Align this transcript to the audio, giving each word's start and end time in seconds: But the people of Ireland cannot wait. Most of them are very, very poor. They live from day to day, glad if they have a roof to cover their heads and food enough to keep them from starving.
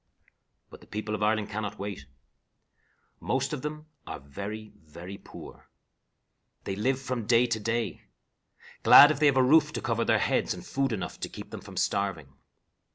But 0.71 0.81
the 0.81 0.87
people 0.87 1.13
of 1.13 1.21
Ireland 1.21 1.51
cannot 1.51 1.77
wait. 1.77 2.07
Most 3.19 3.53
of 3.53 3.61
them 3.61 3.85
are 4.07 4.19
very, 4.19 4.73
very 4.83 5.19
poor. 5.19 5.69
They 6.63 6.75
live 6.75 6.99
from 6.99 7.27
day 7.27 7.45
to 7.45 7.59
day, 7.59 8.01
glad 8.81 9.11
if 9.11 9.19
they 9.19 9.27
have 9.27 9.37
a 9.37 9.43
roof 9.43 9.71
to 9.73 9.79
cover 9.79 10.03
their 10.03 10.17
heads 10.17 10.55
and 10.55 10.65
food 10.65 10.91
enough 10.91 11.19
to 11.19 11.29
keep 11.29 11.51
them 11.51 11.61
from 11.61 11.77
starving. 11.77 12.33